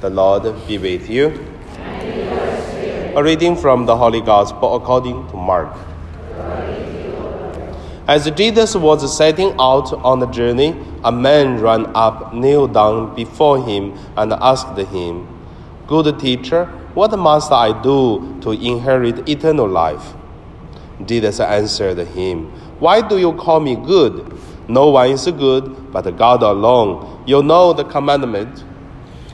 [0.00, 1.26] The Lord be with you.
[3.16, 5.76] A reading from the Holy Gospel according to Mark.
[8.06, 13.60] As Jesus was setting out on the journey, a man ran up, knelt down before
[13.64, 15.26] him, and asked him,
[15.88, 20.14] Good teacher, what must I do to inherit eternal life?
[21.06, 22.46] Jesus answered him,
[22.78, 24.32] Why do you call me good?
[24.68, 27.24] No one is good but God alone.
[27.26, 28.62] You know the commandment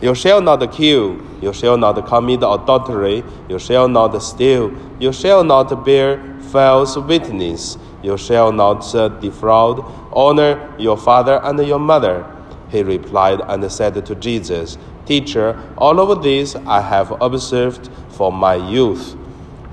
[0.00, 5.44] you shall not kill, you shall not commit adultery, you shall not steal, you shall
[5.44, 8.80] not bear false witness, you shall not
[9.20, 12.26] defraud, honor your father and your mother.
[12.70, 18.54] He replied and said to Jesus, Teacher, all of this I have observed from my
[18.54, 19.16] youth.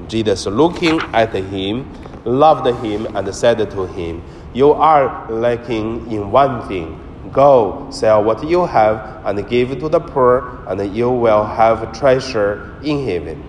[0.07, 1.91] Jesus, looking at him,
[2.25, 4.23] loved him and said to him,
[4.53, 7.06] You are lacking in one thing.
[7.31, 12.79] Go, sell what you have, and give to the poor, and you will have treasure
[12.83, 13.43] in heaven.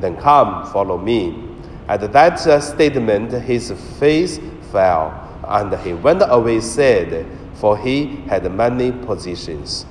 [0.00, 1.44] Then come, follow me.
[1.88, 4.38] At that statement, his face
[4.70, 5.12] fell,
[5.48, 9.86] and he went away sad, for he had many possessions.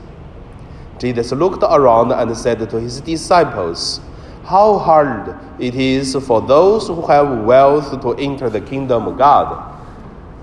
[1.00, 4.02] Jesus looked around and said to his disciples,
[4.46, 9.77] How hard it is for those who have wealth to enter the kingdom of God.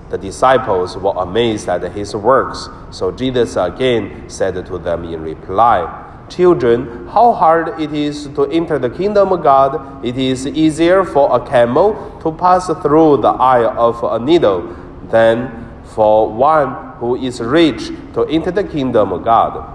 [0.09, 2.69] The disciples were amazed at his works.
[2.91, 8.79] So Jesus again said to them in reply, Children, how hard it is to enter
[8.79, 10.03] the kingdom of God.
[10.03, 14.75] It is easier for a camel to pass through the eye of a needle
[15.09, 19.71] than for one who is rich to enter the kingdom of God.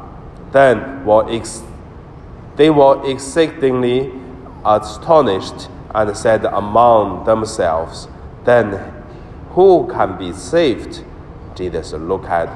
[0.53, 1.63] Then were ex-
[2.57, 4.13] they were exceedingly
[4.65, 8.09] astonished and said among themselves,
[8.45, 9.00] Then
[9.51, 11.05] who can be saved?
[11.57, 12.49] Jesus looked at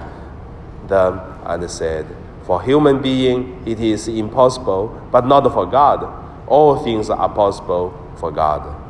[0.88, 2.06] them and said,
[2.44, 6.22] For human being it is impossible, but not for God.
[6.46, 8.80] All things are possible for God.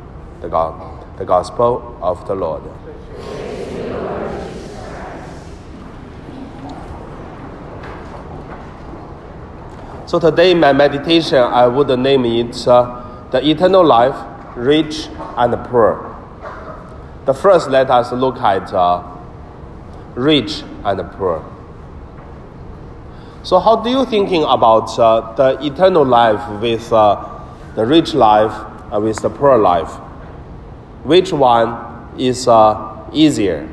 [0.41, 2.63] The, God, the Gospel of the Lord.
[10.07, 14.15] So today, my meditation, I would name it uh, The Eternal Life,
[14.55, 16.04] Rich and Poor.
[17.25, 19.03] The first, let us look at uh,
[20.13, 21.43] rich and poor.
[23.41, 27.41] So, how do you thinking about uh, the eternal life with uh,
[27.75, 28.53] the rich life
[28.91, 29.91] and with the poor life?
[31.03, 33.69] Which one is uh, easier?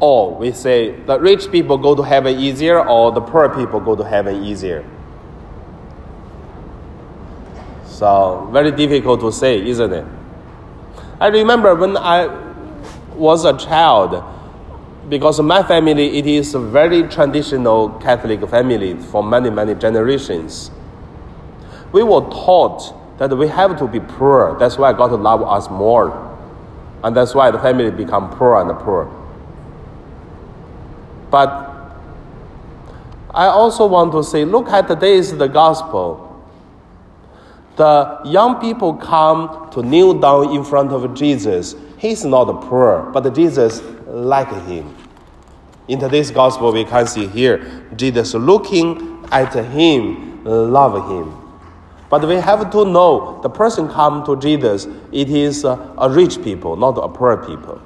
[0.00, 3.94] Or we say the rich people go to heaven easier, or the poor people go
[3.94, 4.84] to heaven easier?
[8.00, 10.06] So, very difficult to say, isn't it?
[11.20, 12.28] I remember when I
[13.14, 14.24] was a child,
[15.10, 20.70] because my family, it is a very traditional Catholic family for many, many generations.
[21.92, 24.56] We were taught that we have to be poor.
[24.58, 26.08] That's why God love us more.
[27.04, 29.14] And that's why the family become poor and poor.
[31.30, 31.50] But
[33.34, 36.29] I also want to say, look at today's the gospel
[37.80, 41.74] the young people come to kneel down in front of Jesus.
[41.96, 44.94] He's not poor, but Jesus like him.
[45.88, 51.34] In today's gospel, we can see here Jesus looking at him, love him.
[52.10, 56.76] But we have to know the person come to Jesus, it is a rich people,
[56.76, 57.80] not a poor people.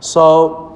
[0.00, 0.71] So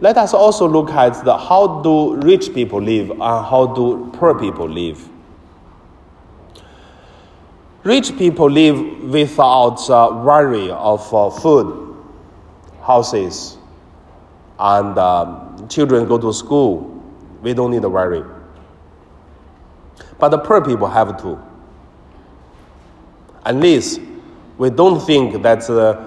[0.00, 4.38] let us also look at the how do rich people live and how do poor
[4.38, 5.06] people live.
[7.84, 11.96] Rich people live without uh, worry of uh, food,
[12.82, 13.58] houses,
[14.58, 17.02] and um, children go to school.
[17.42, 18.22] We don't need to worry.
[20.18, 21.42] But the poor people have to.
[23.44, 24.00] At least
[24.56, 26.06] we don't think that uh,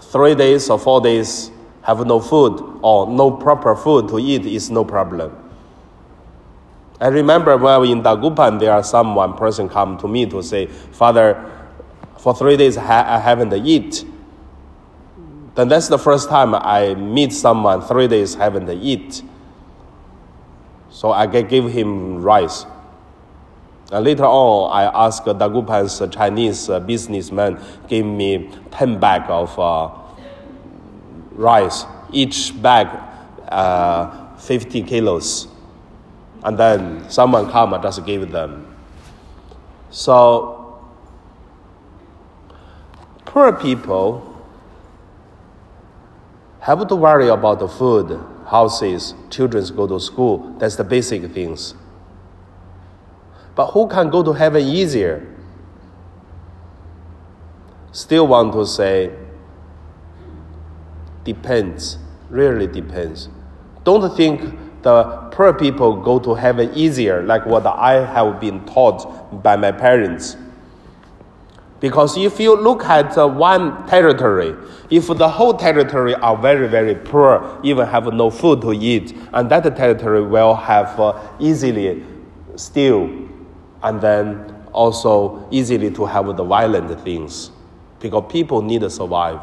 [0.00, 1.50] three days or four days
[1.82, 5.36] have no food or no proper food to eat is no problem.
[7.00, 10.66] I remember when in Dagupan, there are some one person come to me to say,
[10.66, 11.50] Father,
[12.18, 14.04] for three days I haven't eat.
[15.54, 19.22] Then that's the first time I meet someone three days haven't eat.
[20.90, 22.66] So I give him rice.
[23.90, 29.88] And later on, I asked Dagupan's Chinese businessman give me 10 bag of uh,
[31.40, 32.86] rice, each bag
[33.48, 35.48] uh, 50 kilos.
[36.44, 38.76] And then someone come and just give them.
[39.90, 40.80] So,
[43.24, 44.26] poor people,
[46.60, 50.54] have to worry about the food, houses, children go to school.
[50.58, 51.74] That's the basic things.
[53.54, 55.26] But who can go to heaven easier?
[57.92, 59.10] Still want to say,
[61.24, 63.28] depends, really depends.
[63.84, 69.42] Don't think the poor people go to heaven easier, like what I have been taught
[69.42, 70.36] by my parents.
[71.80, 74.54] Because if you look at one territory,
[74.90, 79.50] if the whole territory are very, very poor, even have no food to eat, and
[79.50, 82.04] that territory will have uh, easily
[82.56, 83.08] steal,
[83.82, 87.50] and then also easily to have the violent things,
[87.98, 89.40] because people need to survive.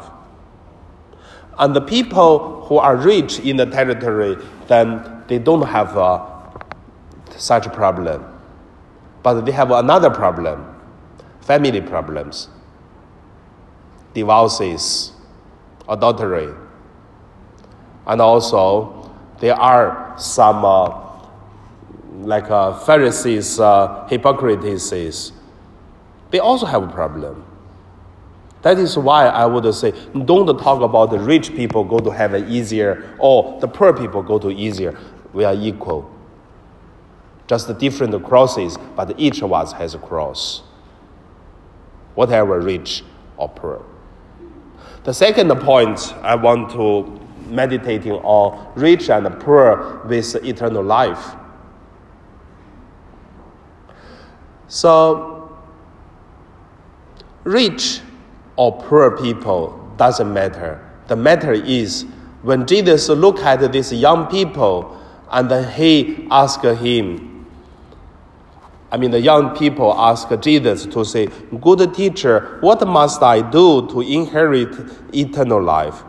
[1.58, 4.36] And the people who are rich in the territory,
[4.68, 6.24] then they don't have uh,
[7.36, 8.24] such a problem,
[9.22, 10.74] but they have another problem
[11.40, 12.48] family problems,
[14.12, 15.12] divorces,
[15.88, 16.54] adultery,
[18.06, 19.10] and also
[19.40, 20.90] there are some uh,
[22.20, 25.32] like uh, Pharisees, uh, Hippocrates,
[26.30, 27.44] they also have a problem.
[28.62, 29.92] That is why I would say
[30.24, 34.38] don't talk about the rich people go to heaven easier or the poor people go
[34.38, 34.98] to easier.
[35.32, 36.10] We are equal.
[37.46, 40.62] Just different crosses, but each of us has a cross
[42.18, 43.04] whatever rich
[43.36, 43.80] or poor.
[45.04, 51.36] The second point I want to meditating on rich and poor with eternal life.
[54.66, 55.56] So,
[57.44, 58.00] rich
[58.58, 60.84] or poor people doesn't matter.
[61.06, 62.04] The matter is
[62.42, 65.00] when Jesus looked at these young people
[65.30, 67.46] and he asked him,
[68.90, 71.28] I mean, the young people ask Jesus to say,
[71.60, 74.74] Good teacher, what must I do to inherit
[75.14, 76.02] eternal life?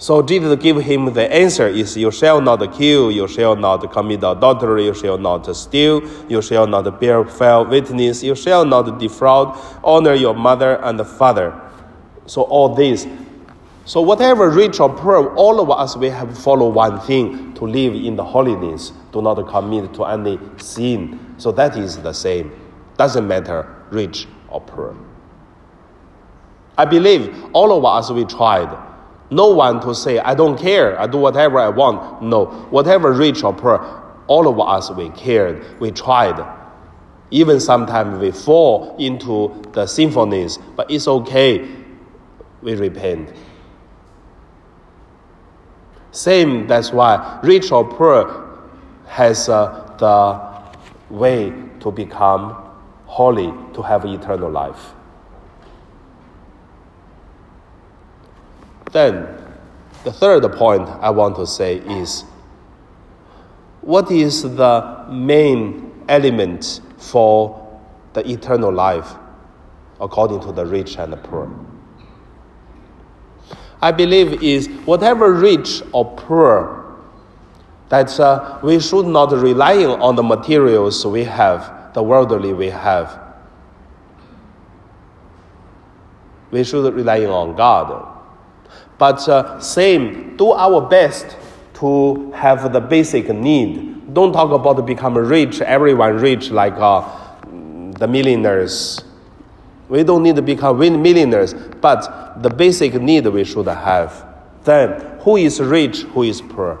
[0.00, 4.24] So Jesus gave him the answer is you shall not kill, you shall not commit
[4.24, 9.56] adultery, you shall not steal, you shall not bear false witness, you shall not defraud,
[9.84, 11.54] honor your mother and the father.
[12.24, 13.06] So all this
[13.90, 17.92] so, whatever rich or poor, all of us, we have follow one thing to live
[17.94, 21.34] in the holiness, do not commit to any sin.
[21.38, 22.52] So, that is the same.
[22.96, 24.96] Doesn't matter, rich or poor.
[26.78, 28.70] I believe all of us, we tried.
[29.30, 32.22] No one to say, I don't care, I do whatever I want.
[32.22, 33.78] No, whatever rich or poor,
[34.26, 36.44] all of us, we cared, we tried.
[37.30, 41.68] Even sometimes we fall into the sinfulness, but it's okay,
[42.60, 43.32] we repent.
[46.10, 48.58] Same, that's why rich or poor
[49.06, 52.56] has uh, the way to become
[53.06, 54.92] holy, to have eternal life.
[58.92, 59.28] Then,
[60.04, 62.24] the third point I want to say is
[63.82, 67.80] what is the main element for
[68.12, 69.14] the eternal life
[70.00, 71.50] according to the rich and the poor?
[73.82, 76.96] I believe is whatever rich or poor,
[77.88, 83.18] that uh, we should not rely on the materials we have, the worldly we have.
[86.50, 88.19] We should rely on God.
[88.98, 91.36] But uh, same, do our best
[91.74, 94.14] to have the basic need.
[94.14, 97.08] Don't talk about become rich, everyone rich like uh,
[97.98, 99.04] the millionaires
[99.90, 104.24] we don't need to become millionaires, but the basic need we should have.
[104.62, 106.76] Then, who is rich, who is poor?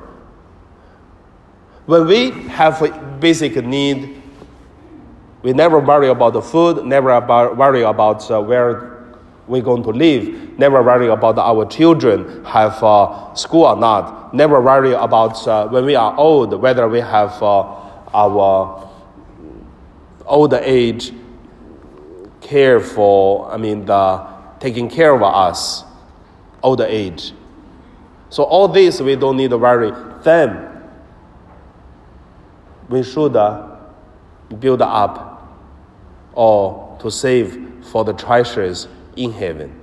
[1.86, 4.22] When we have a basic need,
[5.42, 8.89] we never worry about the food, never about, worry about uh, where
[9.50, 14.60] we're going to live, never worry about our children have uh, school or not, never
[14.60, 17.62] worry about uh, when we are old, whether we have uh,
[18.14, 18.88] our
[20.24, 21.12] old age
[22.40, 24.26] care for, I mean, the
[24.60, 25.84] taking care of us,
[26.62, 27.32] older age.
[28.28, 29.92] So all this we don't need to worry.
[30.22, 30.68] Then
[32.88, 33.78] we should uh,
[34.60, 35.58] build up
[36.34, 38.86] or to save for the treasures
[39.20, 39.78] in heaven.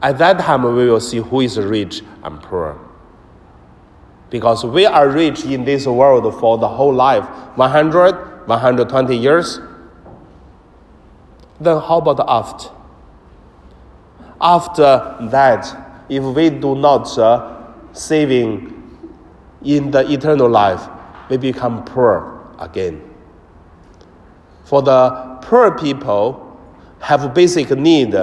[0.00, 2.78] At that time, we will see who is rich and poor.
[4.30, 7.24] Because we are rich in this world for the whole life
[7.56, 9.58] 100, 120 years,
[11.60, 12.70] then how about after?
[14.40, 18.76] After that, if we do not uh, saving
[19.62, 20.88] in the eternal life,
[21.28, 23.02] we become poor again.
[24.64, 26.49] For the poor people
[27.00, 28.14] have basic need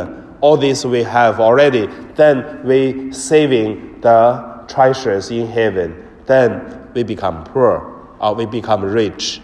[0.41, 7.43] all this we have already, then we saving the treasures in heaven, then we become
[7.43, 9.41] poor or we become rich.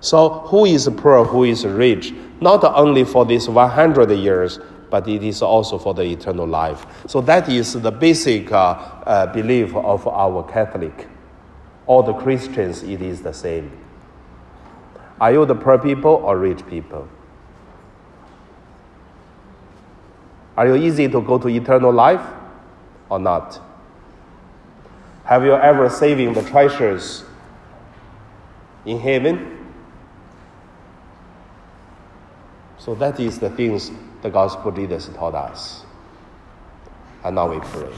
[0.00, 2.14] So, who is poor, who is rich?
[2.40, 4.60] Not only for these 100 years,
[4.90, 6.86] but it is also for the eternal life.
[7.08, 11.08] So, that is the basic uh, uh, belief of our Catholic.
[11.86, 13.72] All the Christians, it is the same.
[15.20, 17.08] Are you the poor people or rich people?
[20.56, 22.24] Are you easy to go to eternal life
[23.08, 23.60] or not?
[25.24, 27.24] Have you ever saving the treasures
[28.84, 29.66] in heaven?
[32.78, 33.90] So that is the things
[34.22, 35.84] the gospel leaders taught us.
[37.24, 37.92] And now we pray.